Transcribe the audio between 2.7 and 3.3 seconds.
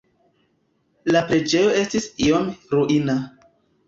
ruina.